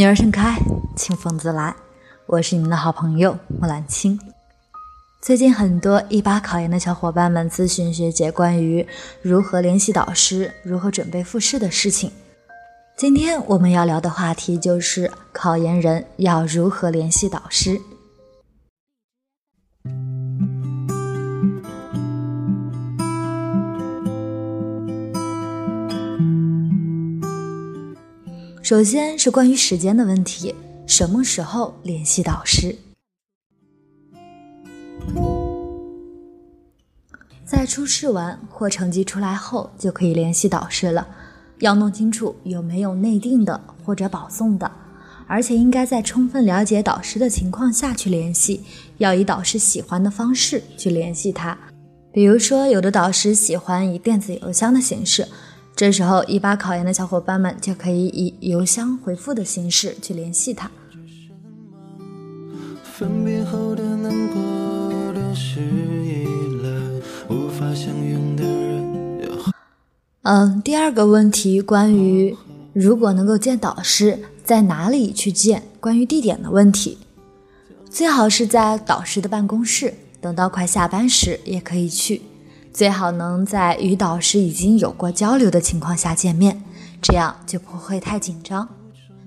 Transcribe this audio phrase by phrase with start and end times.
[0.00, 0.58] 女儿盛开，
[0.96, 1.76] 清风自来。
[2.24, 4.18] 我是你们的好朋友木兰青。
[5.20, 8.88] 最近很多一八考研的小伙伴们咨询学姐关于
[9.20, 12.10] 如何联系导师、如何准备复试的事情。
[12.96, 17.78] 今天我们要聊的话题就是考研人要如何联系导师。
[28.70, 30.54] 首先是关于时间的问题，
[30.86, 32.72] 什么时候联系导师？
[37.44, 41.04] 在初试完或成绩出来后就可以联系导师了。
[41.58, 44.70] 要弄清楚有没有内定的或者保送的，
[45.26, 48.62] 而且应该在充分了解导师的情况下去联系，
[48.98, 51.58] 要以导师喜欢的方式去联系他。
[52.12, 55.26] 比如说，有的导师喜欢以电子邮箱的形式。
[55.80, 60.70] 这时候，一八考研的小伙伴们就可以以邮箱回复的形式去联系他。
[70.20, 72.36] 嗯，第二个问题关于
[72.74, 75.62] 如果能够见导师，在哪里去见？
[75.80, 76.98] 关于地点的问题，
[77.88, 82.20] 最好是在导师的办公室，等到快下班时也可以去。
[82.72, 86.62] 最好能在与导师已经有过交流的情况下见面，
[87.02, 88.68] 这样就不会太紧张。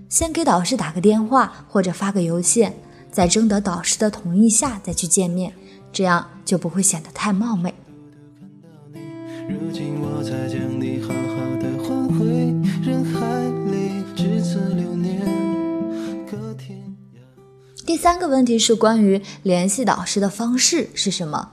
[0.10, 2.74] 先给导师打个电话或者发个邮件，
[3.12, 5.54] 在征得导师的同意下再去见面，
[5.92, 7.74] 这样就不会显得太冒昧。
[17.86, 21.50] 第三个问题是关于联系导师的方式是什么？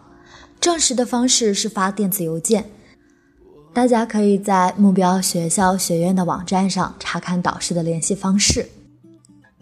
[0.61, 2.66] 正式的方式是发电子邮件，
[3.72, 8.69] 大家可以在目标学校学院的网站上查看导师的联系方式。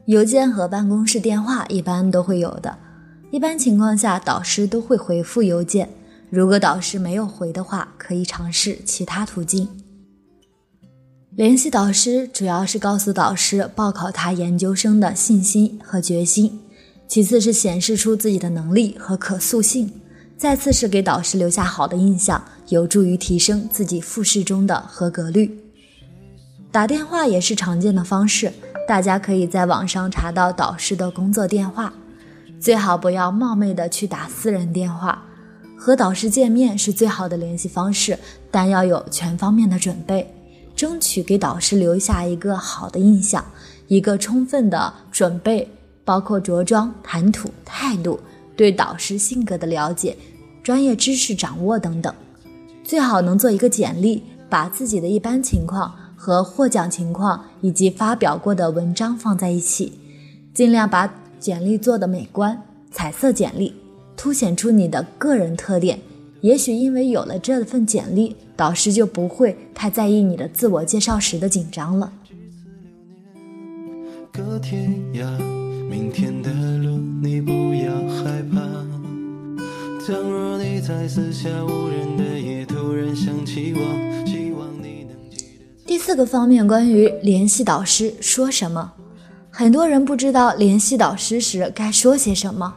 [0.06, 2.76] 邮件和办公室电话一般都会有的，
[3.30, 5.88] 一般情况下导师都会回复邮件。
[6.30, 9.68] 如果导师没有回的话，可以尝试其他途径
[11.36, 12.26] 联系导师。
[12.26, 16.58] 主要是告诉导师报考他研究生的信心和决心，
[17.06, 19.92] 其次是显示出自己的能力和可塑性。
[20.38, 25.52] 再次是给导师留下好的印象，有助于提升自己复试中的合格率。
[26.70, 28.52] 打电话也是常见的方式，
[28.86, 31.92] 大家可以在网上查到导师的工作电话，
[32.60, 35.24] 最好不要冒昧的去打私人电话。
[35.76, 38.16] 和导师见面是最好的联系方式，
[38.48, 40.32] 但要有全方面的准备，
[40.76, 43.44] 争取给导师留下一个好的印象，
[43.88, 45.68] 一个充分的准备，
[46.04, 48.20] 包括着装、谈吐、态度。
[48.58, 50.16] 对导师性格的了解、
[50.64, 52.12] 专业知识掌握等等，
[52.82, 59.92] 最好能做一个简历，把自己的一般情况和获奖情况以及发表过的文章放在一起，
[60.52, 61.08] 尽量把
[61.38, 62.60] 简历做的美观，
[62.90, 63.72] 彩色简历，
[64.16, 66.00] 凸显出你的个人特点。
[66.40, 72.12] 也许因为有了这份简历，导师就不会太在意你的自我介绍时的紧张了。
[75.88, 78.60] 明天的路你不要害怕。
[80.04, 85.86] 倘若你在四下无人的夜突然想起我，希望你能记得。
[85.86, 88.92] 第四个方面，关于联系导师说什么，
[89.50, 92.74] 很多人不知道联系导师时该说些什么。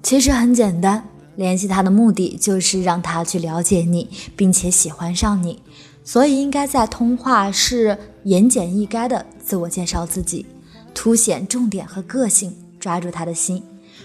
[0.00, 5.60] 其实很简单，联系他的目的就是让他去了解你，并且喜欢上你，
[6.04, 10.46] 所以应该在通话是言简意赅的自我介绍自己。
[10.94, 13.62] 凸显重点和个性，抓住他的心。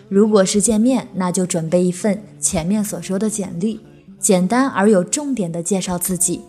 [0.10, 3.80] 如果是见面，那就准备一份前面所说的简历，
[4.20, 6.42] 简单而有重点的介绍自己。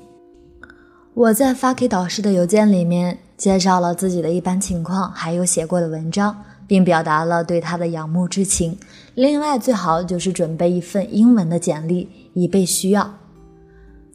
[1.13, 8.79] 我在发给导师的邮件里面介绍了自己的一般情况，还有写过的文章，并表达了对他的仰慕之情。
[9.15, 13.13] 另外，最好就是准备一份英文的简历，以备需要。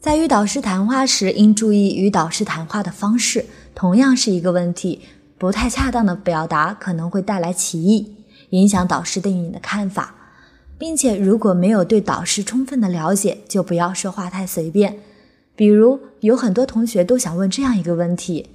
[0.00, 3.44] 在与导师谈话时，应注意与导师谈话的方式，
[3.74, 5.00] 同样是一个问题。
[5.38, 8.16] 不太恰当的表达可能会带来歧义，
[8.50, 10.14] 影响导师对你的看法，
[10.78, 14.98] 并且如果没有对导师充分的了解，就不要说话太随便。
[15.54, 18.50] 比如，有很多同学都想问这样一个问题：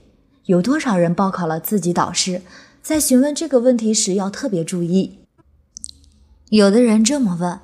[0.45, 2.41] 有多少人报考了自己导师？
[2.81, 5.19] 在询问这个问题时要特别注意。
[6.49, 7.59] 有的人这么问：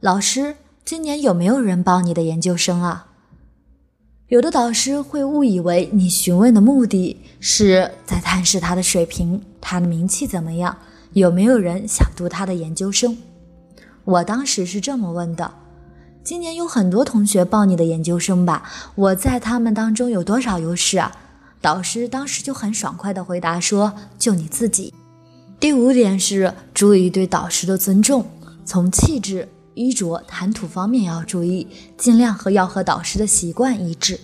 [0.00, 3.08] 老师，今年有没有人报你的研究生啊？
[4.28, 10.78] 有的导师会误以为你询问的目的是在探视他的水平，他的名气怎么样，
[11.12, 13.18] 有没有人想读他的研究生？
[14.04, 15.52] 我当时是这么问的：
[16.22, 18.62] 今年有很多同学报你的研究生吧？
[18.94, 21.14] 我在他们当中有多少优势啊？
[21.60, 24.94] 导师当时就很爽快地回答说：“就你自己。”
[25.60, 28.26] 第五点是注意对导师的尊重，
[28.64, 31.66] 从气质、衣着、谈吐方面要注意，
[31.96, 34.18] 尽量和要和导师的习惯一致。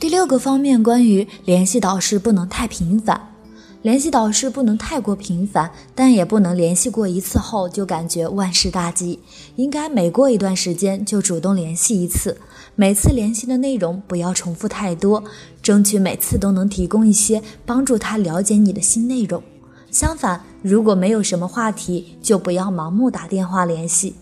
[0.00, 3.20] 第六个方面，关于联系导师不能太频繁。
[3.82, 9.20] 联系导师不能太过频繁，但也不能联系过一次后就感觉万事大吉。
[9.54, 12.38] 应该每过一段时间就主动联系一次，
[12.74, 15.22] 每次联系的内容不要重复太多，
[15.62, 19.40] 争取每次都能提供一些帮助他了解你的新内容。
[19.92, 24.16] 相反，如果没有什么话题，就不要盲目打电话联系。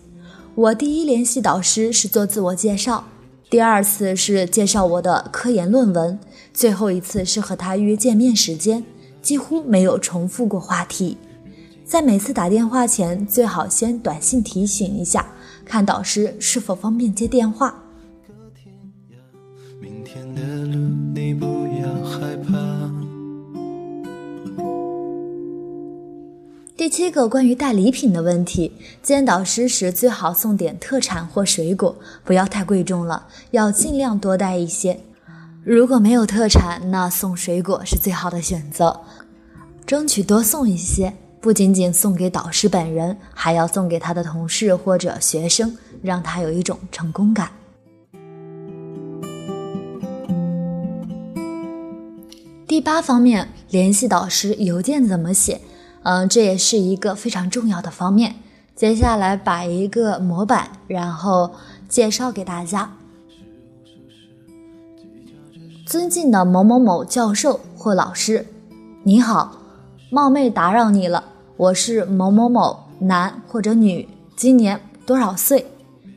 [0.53, 3.05] 我第一联系导师是做自我介绍，
[3.49, 6.19] 第二次是介绍我的科研论文，
[6.53, 8.85] 最后一次是和他约见面时间。
[9.27, 11.17] 几乎没有重复过话题，
[11.83, 15.27] 在每次打电话前，最好先短信提醒一下，
[15.65, 17.83] 看导师是否方便接电话。
[26.77, 28.71] 第七个关于带礼品的问题，
[29.03, 35.01] 见导师时最好送点特产或水果，不要太贵重了，要尽量多带一些。
[35.69, 39.01] 如果没有特产，那送水果是最好的选择，
[39.85, 47.49] 争取多送一些，不仅仅送给导师本人，还要送给他的同事或者学生，让他有一种成功感。
[52.65, 55.59] 第八方面，联系导师邮件怎么写？
[56.03, 58.35] 嗯，这也是一个非常重要的方面。
[58.73, 61.55] 接下来把一个模板，然后
[61.89, 62.93] 介绍给大家。
[65.87, 68.45] 尊敬的某某某教授或老师，
[69.03, 69.53] 你好，
[70.09, 71.23] 冒昧打扰你了。
[71.55, 74.05] 我是某某某，男或者女，
[74.35, 75.65] 今年多少岁？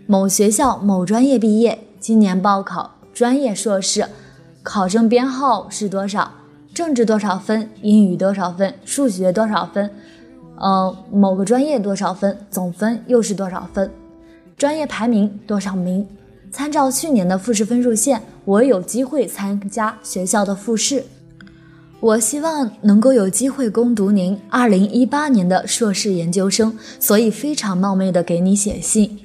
[0.09, 4.09] 某学校某专业毕业，今年报考专业硕士，
[4.65, 6.33] 考生编号是多少？
[6.75, 7.71] 政治多少分？
[7.81, 8.75] 英语多少分？
[8.85, 9.89] 数学多少分？
[10.61, 12.37] 嗯，某个专业多少分？
[12.51, 13.89] 总分又是多少分？
[14.57, 16.05] 专业排名多少名？
[16.51, 21.05] 参照去年的复试分数线，我有机会参加学校的复试。
[22.01, 29.19] 我希望能够有机会攻读您二零一八年的硕士研究生，所以非常冒昧的给你写信。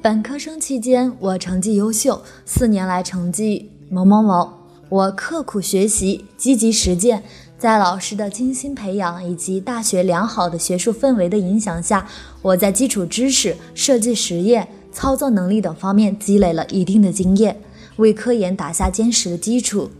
[0.00, 4.48] 本科生期间，我成绩优秀，四年来成绩某某某。
[4.88, 7.24] 我刻苦学习，积极实践，
[7.58, 12.06] 在老师的精心培养以及大学良好的学术氛围的影响下，
[12.40, 14.68] 我在基础知识、设计实验。
[14.92, 17.54] 操作能力等方面积累了一定的经验，
[17.96, 19.90] 为科研打下坚实的基础。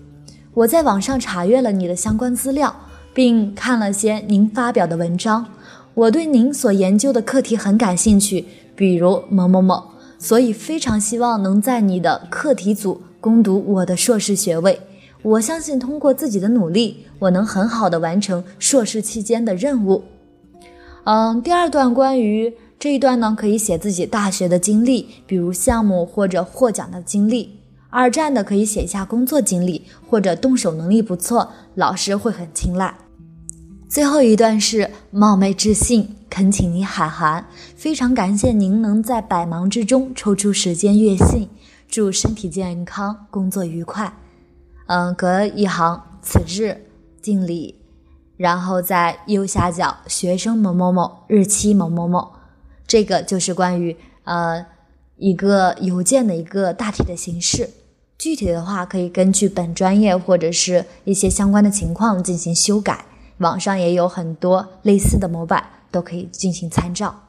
[0.54, 2.75] 我在网上查阅了你的相关资料，
[3.12, 5.46] 并看了些您发表的文章。
[5.94, 8.44] 我对您所研究的课题很感兴趣，
[8.75, 9.82] 比如某某某，
[10.19, 14.81] 所以非常希望能在你的课题组攻读我的硕士学位。
[15.22, 20.04] 我相信通过自己的努力，我能很好的完成硕士期间的任务。
[21.04, 22.54] 嗯，第二段关于。
[22.78, 27.48] 这一段呢，可以写自己大学的经历，比如项目或者获奖的经历；
[27.96, 32.94] 二战的可以写一下工作经历或者动手能力不错，老师会很青睐。
[33.88, 41.48] 最后一段是冒昧致信，恳请您海涵，非常感谢您能在百忙之中抽出时间阅信，
[41.88, 44.12] 祝身体健康，工作愉快。
[44.88, 46.84] 嗯，隔一行，此致
[47.22, 47.81] 敬礼，
[48.36, 52.32] 然后在右下角，学生某某某，日期某某某。
[52.86, 54.67] 这个就是关于呃
[55.17, 57.70] 一个邮件的一个大体的形式，
[58.26, 63.04] 具体的话可以根据本专业或者是一些相关的情况进行修改，
[63.38, 67.25] 网上也有很多类似的模板，都可以进行参照。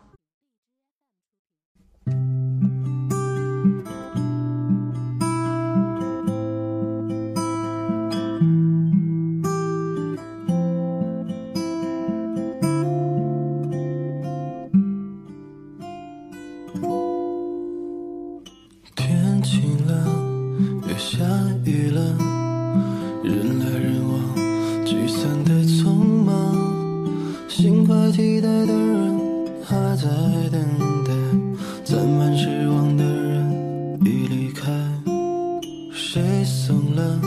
[27.47, 29.19] 心怀期待的人
[29.63, 30.03] 还在
[30.51, 30.61] 等
[31.05, 31.11] 待
[31.83, 34.69] 攒满失望的人已离开。
[35.91, 37.19] 谁怂了？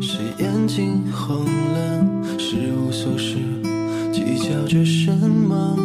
[0.00, 2.06] 谁眼睛红了？
[2.38, 3.36] 失无所失
[4.12, 5.76] 计较着什么？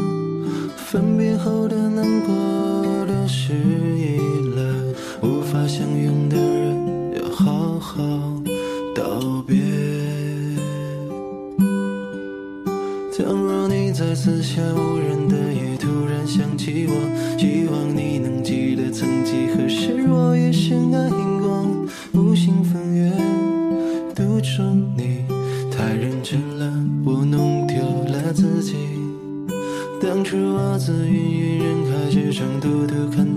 [0.77, 2.33] 分别后的难过
[3.07, 4.19] 都是依
[4.55, 6.82] 赖无法相拥的人
[14.23, 16.93] 四下无人的夜，突然想起我，
[17.37, 23.11] 希望你能记得曾几何时，我也深爱荧光，无心翻阅，
[24.15, 25.25] 独钟你
[25.69, 27.75] 太认真了，我弄丢
[28.13, 28.75] 了自己。
[29.99, 33.27] 当初我自芸芸人海之中，独独看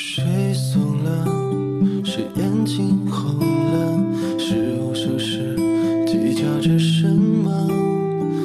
[0.00, 1.26] 谁怂了，
[2.04, 5.56] 是眼睛红了，是无数事
[6.06, 7.66] 计较着什么？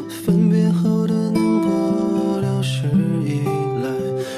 [0.10, 2.88] 分别后的难过，流逝
[3.24, 3.46] 以
[3.84, 3.88] 来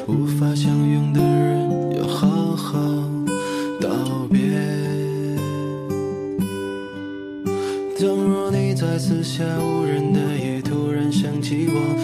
[0.08, 2.78] 无法相拥的人，要好好
[3.80, 4.40] 道别。
[7.98, 11.95] 倘若你在四下无人的夜突然想起我，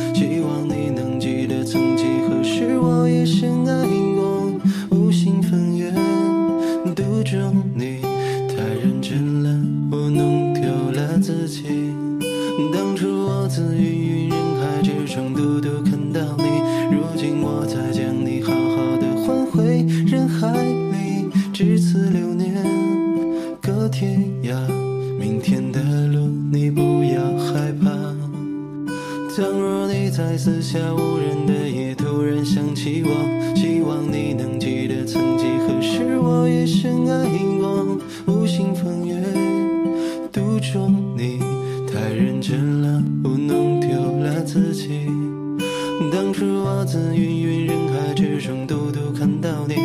[23.92, 24.56] 天涯。
[25.20, 27.92] 明天的路，你不要害怕。
[29.36, 37.30] 倘若你在四下无人的夜突然想起我，希望你能记得曾几何时，我也深爱
[37.60, 39.22] 过，无心分远，
[40.32, 41.40] 独钟你
[41.92, 45.06] 太认真了，我弄丢了自己。
[46.12, 49.76] 当初我自芸芸人海之中，独独看到你，